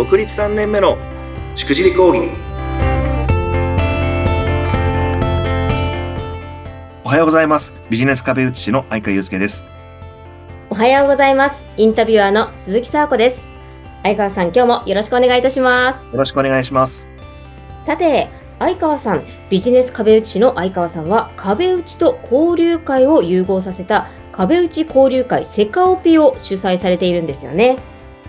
[0.00, 0.96] 独立3年目の
[1.54, 2.30] しくじり講義
[7.04, 9.66] おはようございますビジネス壁打ち師の相川祐介です
[10.70, 11.66] おはようございます。
[11.76, 13.50] インタビュアーの鈴木沙子です。
[14.02, 16.06] 相川さん、今日もよろしくお願いいたします。
[16.06, 17.06] よろしくお願いします
[17.84, 27.76] さて、相川さん、ビジネス壁打ち師の相川さんは、壁打ちと交流会を融合させた壁打ち交流会セカオピを主催されているんですよね。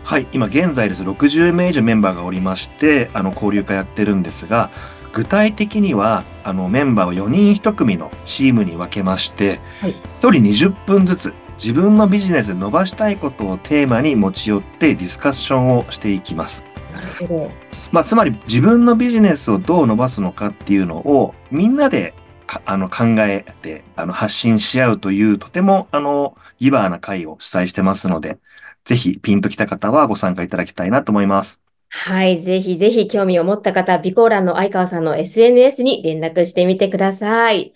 [0.03, 4.71] はい今現在です60名以上メンバーがおりましてあの交流会やってるんですが
[5.13, 16.65] 具体的にはあのメンバーを4人1組のチームに分けまして、はい1人20分ずつ自分のビジネスで伸ばしたいことをテーマに持ち寄ってディスカッションをしていきます。
[16.91, 17.51] なるほど。
[17.91, 22.15] まあ、つまり自分のビジネスをどう伸ばすのかっていうのをみんなで
[22.47, 28.39] かあの考えてあの発信し合うというとてもあのギバーな会を主催してますので、
[28.83, 31.61] ぜひピンときた方はご参加いただきたいなと思います。
[31.89, 37.73] はい、ぜひぜひ興味を持った方、備考欄の相川さんの SNS に連絡してみてください。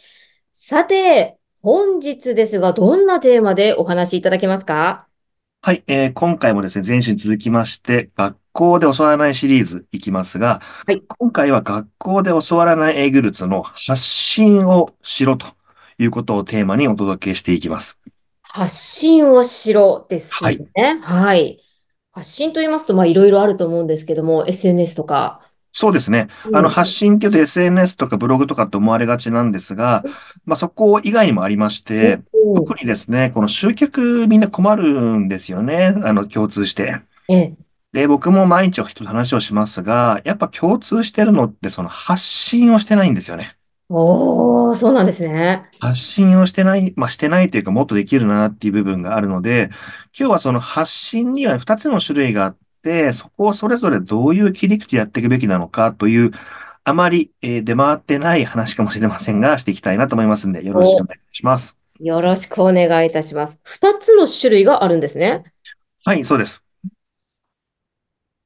[0.54, 5.08] さて、本日ですが、どんなテーマでお話しいただけますか？
[5.62, 15.48] はい、えー今回もですね、前週に続きまして、学校で教わらないシリーズいきますが、はい今回は学校で教わらない英語術の発信をしろと
[15.98, 18.00] いうことをテーマにお届けしていきます。
[18.56, 21.02] 発信をしろですよね。
[21.02, 21.60] はい。
[22.14, 25.42] 発信と言いますと、まあ、いろいろあると思うんですけども、SNS とか。
[25.74, 26.28] そうですね。
[26.54, 30.06] あの、発信っていうと SNS とかブログとかって思われがちなんですが、
[30.46, 35.94] まあ、そこ以外にもありまして、うん特にですね、この集客みんな困るんですよね。
[36.04, 37.02] あの、共通して。
[37.28, 37.54] ええ、
[37.92, 43.58] で、僕も毎日人と話をしますが、やっぱ共通してるのってその発信をしてないんですよね。
[43.90, 45.70] おー、そうなんですね。
[45.80, 49.70] 発信をしてない、まあ、してないというかもっとできるなっていう部分があるので、
[50.18, 56.32] 今日はその発信には2つの種類があって、そこをそれぞれどういう切り口でやっていくべきなのかという、
[56.84, 61.78] あまり、えー出回ってない話かもしれませんが、していきたいなと思いますんで、よろしくお願いします。
[62.00, 63.62] よろしくお願いいたします。
[63.64, 65.44] 二つの種類があるんですね。
[66.04, 66.65] はい、そうです。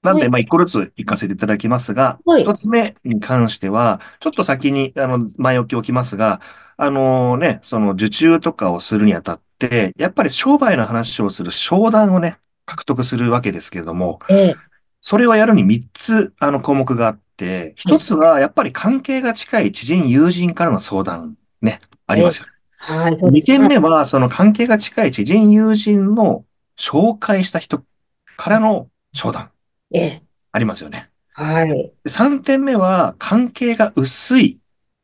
[0.01, 0.29] なんで、はい。
[0.29, 2.43] まあ、一個ずつ行かせていただきますが、はい。
[2.43, 6.39] 一つ目に関しては、ちょっと先に、あの、前置きを置きますが、
[6.77, 14.55] あのね、その受注とかをするにあたって、やっぱり商売の話をする商談をね、獲得するわけですけれども、ええ、
[15.01, 22.53] それをやるに3つ、あの、項目があって、1つは、やっぱり関係が近い知人、友人からの相談、ね、ありますよね。
[22.77, 23.59] はい、そうで2すね。
[23.59, 26.45] 点目は、その関係が近い知人、友人の
[26.77, 27.83] 紹介した人
[28.37, 29.51] からの商談、
[29.91, 31.09] ええ、ありますよね。
[31.33, 31.69] はい。
[31.69, 34.59] で3点目は、関係が薄い、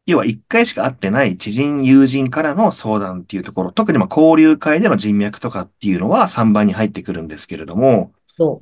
[0.05, 8.61] 要は1回しか会ってない知人、友人からの相談っていうところ、特にまあ交流会での人脈とかっていうのは3番に入ってくるんですけれども、そ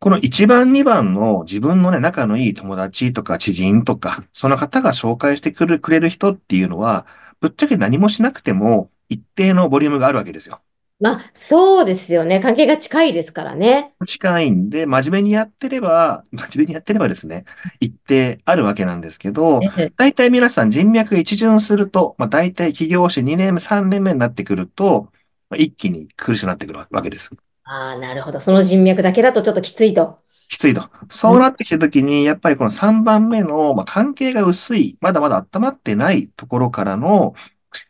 [0.00, 7.04] この1番、2番の自分のね、仲のいい友達とか知人とか、その方が紹介してくるくれる人っていうのは、
[7.40, 10.60] ぶっちゃけ何もしなくても一定のボリュームがあるわけですよ。
[11.00, 11.04] う。
[11.04, 12.40] まあ、そうですよね。
[12.40, 13.94] 関係が近いですからね。
[14.06, 17.44] 近いんで、真面目にやってれば、真面目にやってればですね、
[17.80, 25.08] 一定あるわけなんですけど、ええ、大体皆さん人脈が一巡すると、まあ大体起業して2年目、3年目になってくると、
[25.50, 27.34] まあ一気に苦しくなってくるわけです。
[27.64, 28.40] ああ、なるほど。
[28.40, 30.18] その人脈だけだとちょっときついと。
[30.48, 30.88] きついと。
[31.10, 37.34] そうなってきたときに、やっぱりこの3番目の、まあ、関係が薄い、まだまだ温まってないところからの、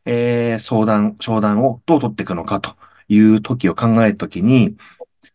[0.05, 2.78] えー相談、商談をどう取っていくのかと
[3.09, 4.77] いう時を考えるときに、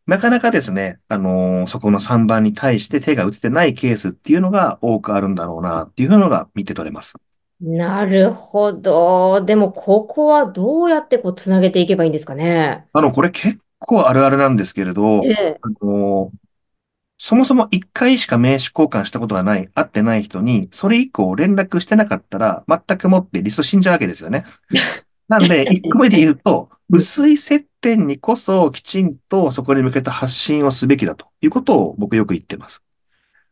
[0.08, 7.16] なかなかですね、あのーそこの3番に対して手が打ててないケースっていうのが多くあるんだろうなっていうのが見て取れます。
[7.62, 9.44] なるほど。
[9.46, 12.86] でも、ここはどうやってこう、つなげていけばいいんですかね。
[12.94, 16.44] あの、これ結構あるあるなんですけれど、ええ、あのー
[17.18, 24.44] そもそも一回しか名刺交換したことがない、会ってない人に、それ以降連絡してなかったら、全くもってリスト死んじゃうわけですよね。
[25.28, 32.84] なんで、一個目で言うと、薄い接点にこそきちんとそこに向けた発信をすべきだということを僕よく言ってます。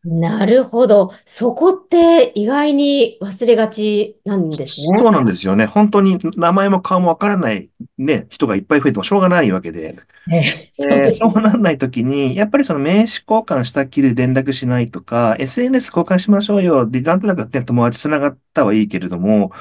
[0.04, 1.12] なるほど。
[1.24, 4.98] そこって意外に忘れがちなんですね。
[4.98, 5.66] そうなんですよね。
[5.66, 9.94] 本当に名前も顔もわからないね、人がいっぱい増えてもしょうがないわけで。
[10.32, 16.88] ええ、そうえーそうならないときに、やっぱりその名刺交換したっきりで連絡しないとか、SNS 交換しましょうよ。
[16.88, 19.52] で、なんとなくね、友達繋がったはいいけれども、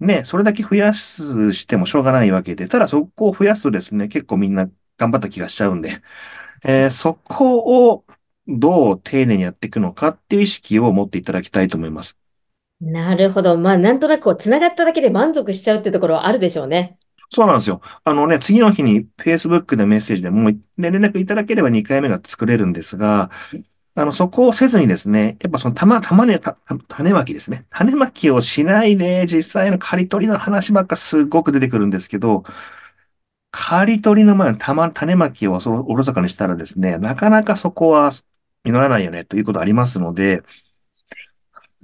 [0.00, 6.02] ね、それだけ増やすしてもしょうがないわけで、ただそこを増やすとですね、結構みんな頑張った気がしちゃうんで、
[6.64, 8.06] えーそこを
[8.48, 12.18] どう丁寧にやっていくのかっていう意識を持っていただきたいと思います。
[12.80, 13.58] なるほど。
[13.58, 16.98] まあ、なんとなくこう、つながっただけで満足しちゃうってところはあるでしょうね。
[17.30, 17.80] そうなんですよ。
[18.04, 20.60] あのね、次の日に Facebook でメッセージでもう、ね、
[20.90, 23.30] 連絡いただければ2回目が作れるんですが、
[23.98, 26.38] あの、そこをせずにですね、やっぱそのたま、たまね、
[26.88, 27.66] 種まきですね。
[27.70, 32.44] 種まきをしないで、実際の刈り取りの話ばっかすごく出てくるんですけど、
[33.50, 38.10] 刈り取りの前にたま、種まきをそおろそかにしたらですね、なかなかそこは
[38.64, 40.42] 実らないよね、ということありますので、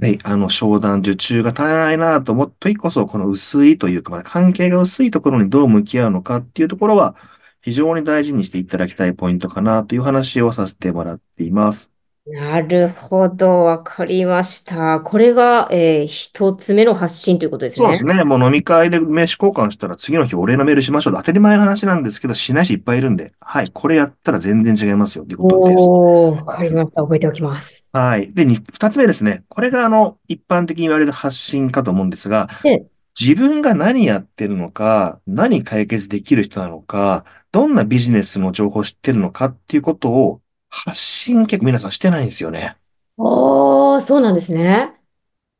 [0.00, 7.16] はい、あの、商談、受注が足りないなと思っ時こそ、この薄いというか、関係が薄いところにどう向き合うのかっていうところは、
[7.62, 11.91] 非常に大事にしていただきたいポイントかなという話をさせてもらっています。
[12.24, 15.00] なるほど、わかりました。
[15.00, 17.84] これが、えー一つ目の発信ということですね。
[17.86, 18.22] そうですね。
[18.22, 21.14] もう飲み会で名刺交換したら次の日お礼のメールしましょう。
[21.16, 25.88] 当たり前の話なんですけど、しない人いっぱいいるんで、はい、これやったら全然違いますよっていうことです。
[25.90, 27.02] おー、わかりました。
[27.02, 27.90] 覚えておきます。
[27.92, 28.32] はい。
[28.32, 29.42] で、に二つ目ですね。
[29.48, 32.86] これがあの、一般的に言われる発信かと思うんですがで、
[33.20, 40.40] 自分が何やってるのか、何解決できる人なのか、どんなビジネスの情報を知ってるのかっていうことを
[40.72, 42.76] 発信結構皆さんしてないんですよね。
[43.18, 44.94] おー、そうなんですね。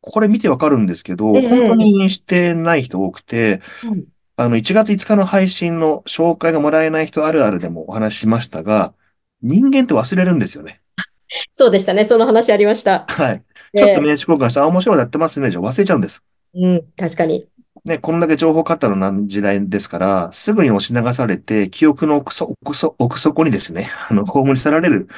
[0.01, 4.05] これ見てわかるんですけど、ええ本当にしてない人多くて、うん
[4.37, 8.95] あの、1月5日の配信の紹介がもらえない人あるあるでもお話ししましたが、
[9.43, 10.81] 人間って忘れるんですよね。
[11.53, 12.05] そうでしたね。
[12.05, 13.05] その話ありました。
[13.09, 13.43] はい。
[13.75, 15.51] えちょっと名刺交換して、あ、面白いのやってますね。
[15.51, 16.25] じゃあ忘れちゃうんです。
[16.55, 17.47] うん、確かに。
[17.85, 25.09] ね、こんだけ情報過多な時代ですから、すぐに押し流されて、記憶の奥底、奥底奥底にですね、 あの、葬り去られる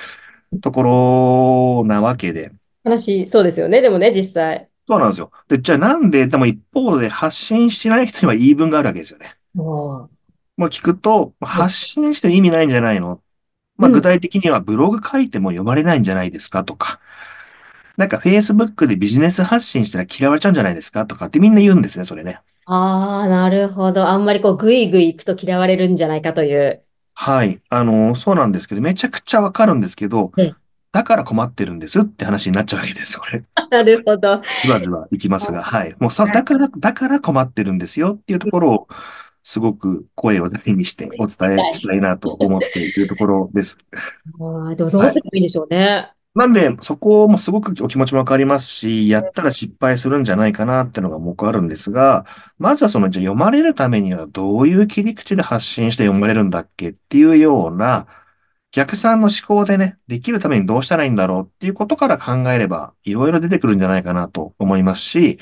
[0.63, 2.53] ところなわけで。
[2.83, 3.83] 話、そうですよね。
[3.83, 4.69] でもね、実際。
[4.87, 5.31] そうなんですよ。
[5.49, 9.35] で、じゃあなんで、でも一方で発信しない人には言い分があるわけですよね。
[9.55, 10.09] も
[10.59, 13.21] う聞くと、発信しても意味ないんじゃないの？
[13.77, 17.01] まあ、うん具体的にはブログ書いても読まれないんじゃないですかとか、
[17.97, 22.41] なんか Facebook でビジネス発信したら嫌われちゃうんじゃないですかとかってみんな言うんですね、それね。
[22.67, 24.09] ああ、なるほど。
[24.09, 26.83] あんまりこう、ぐいぐい行くと嫌われるんじゃないかという。
[27.15, 27.61] はい。
[27.69, 30.55] あの、そうなんですけど、めちゃくちゃわかるんですけどええ、
[30.93, 33.43] だから困ってるんですって話になっちゃうわけですよ、これ。
[33.71, 34.43] なるほど。
[34.63, 35.95] ずわずわいきますが、はい。
[35.99, 38.89] もうさ、だから、だから困ってるんですよっていうところを、
[39.43, 43.77] すごく声を大にしてお伝えしたいなと思っているところです。
[44.41, 46.14] ああ、でもどうすればいいんでしょうね。
[46.35, 52.27] なんで、そこもすごくお気持ちもわかりますし、やったら失敗するんじゃないかなっていうのが僕あるんですが、
[52.59, 58.09] まずはその、じゃあ読まれるためにはどういう切り口で発信して読まれるんだっけっていうような、
[58.73, 65.39] 逆算の思考でね、できるためにどうしたらいいんだろうっていうことから考えれば、いろいろ出てくるんじゃないかなと思いますし、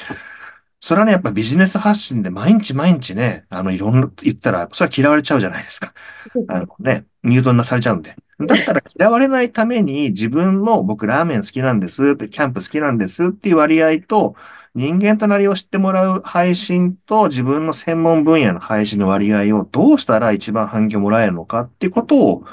[0.80, 5.94] それはね、やっぱビジネス発信で毎日毎日ね、あの、いろんな、言ったら、それは嫌われちゃうじゃないですか。
[6.48, 8.16] あのね、ミュートになされちゃうんで。
[8.46, 14.36] だったら嫌われないために自分の僕ラーメン好きなんですって、キャンプ好きなんですっていう割合と、
[14.74, 22.44] 人間となりを知ってもらう配信と自分の専門分野の配信の割合をどうしたら一番反響もらえるのかっていうことを、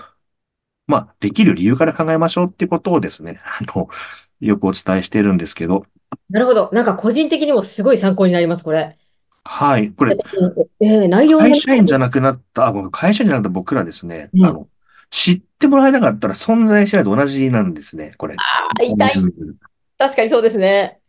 [0.85, 3.87] まあ、できる理由から考えましょうっていうことをですね、 あの、
[4.41, 5.85] よくお伝えしているんですけど、
[6.29, 6.69] なるほど。
[6.73, 8.97] なんか個人的にもすごい参考になります、これ。
[9.45, 10.17] はい、これ、
[10.81, 14.67] えー内容も会社員じゃなくなった、あ、会社員じゃなくなった僕らですね、うんあの、
[15.09, 18.35] 知ってもらえなかったら存在しないと同じなんですね、これ。
[18.37, 19.13] あ痛い。
[19.97, 20.99] 確かにそうですね。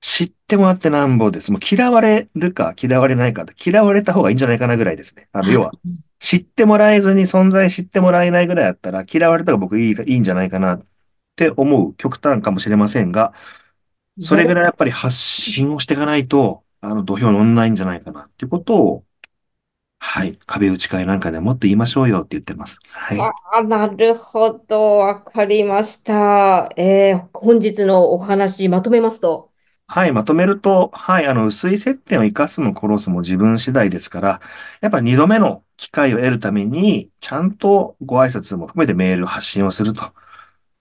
[0.00, 1.52] 知ってもらってなんぼです。
[1.52, 5.28] もう嫌われるか嫌われないかって嫌われた方がいいんじゃないかなぐらいですね。
[5.32, 5.70] あの、要は、
[6.18, 10.82] 知ってもらえずに存在知ってもらえないぐらいだったら嫌われた方が僕いい、いいんじゃないかなっ
[11.36, 13.32] て思う極端かもしれませんが、
[14.20, 19.04] それぐらいやっぱり発信をしていかないと、あの、土俵に乗んないんじゃないかなっていうことを、
[20.04, 22.80] はい、壁打ち会なんかでもっと言いましょうよって言ってます。
[22.90, 23.18] はい。
[23.18, 24.98] ああ、なるほど。
[24.98, 26.68] わかりました。
[26.76, 29.52] えー本日のお話まとめますと。
[29.86, 34.40] はい、まとめると、はい、あの、薄い接点を生かすも殺すも自分次第ですから、
[34.80, 40.00] やっぱ二度目の機会を得るために、ちゃんとご挨拶も含めてメール発信をすると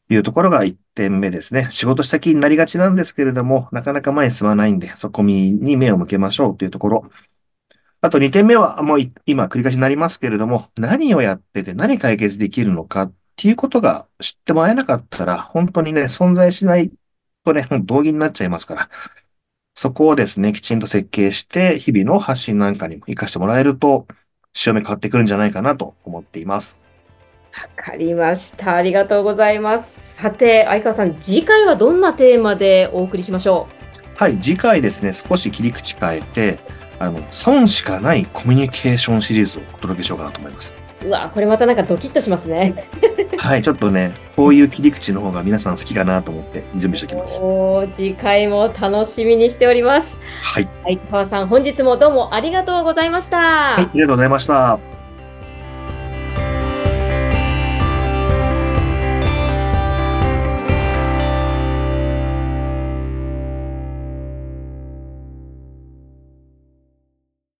[0.09, 1.69] いうところが一点目ですね。
[1.71, 7.11] 仕事した気になりがちなんですけれども、なかなか前に進まないんで、そこに目を向けましょうというところ。
[8.01, 16.91] あと二点目は、もうい今繰り返しになりますけれども、何をやってて何解決できるのかっていうことが知ってもらえなかったら、本当にね、存在しない
[17.45, 18.89] とね、同義になっちゃいますから、
[19.75, 24.07] そこをですね、きちんと設計して、日々の発信なんかにも活かしてもらえると、
[24.53, 26.79] 潮目変わってくるんじゃないかなと思っています。
[27.53, 28.75] わかりました。
[28.75, 30.15] ありがとうございます。
[30.15, 33.67] さて、相川さん、次回はどんなテーマでお送りしましょ
[34.15, 36.59] はい、次回ですね、少し切り口変えて、
[37.01, 40.75] あの、損しかないコミュニケーションシリーズをお届けしようかなと思います。
[40.87, 42.87] ううわ、これまたなんかドキッとしますね。
[43.37, 47.43] はい、ちょっとね、こういう切り口の方が皆さん好きかなと思って準備しておきます。
[47.43, 50.19] おー次回も楽しみにしております。
[50.43, 53.37] はい、相川さん、本日もどうもありがとうございました。
[53.37, 54.90] はい、ありがとうございました。